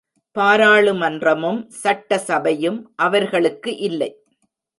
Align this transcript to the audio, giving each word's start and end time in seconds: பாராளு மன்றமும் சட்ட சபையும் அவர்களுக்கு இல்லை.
பாராளு 0.35 0.93
மன்றமும் 0.93 1.59
சட்ட 1.81 2.17
சபையும் 2.19 2.79
அவர்களுக்கு 2.95 3.73
இல்லை. 3.81 4.11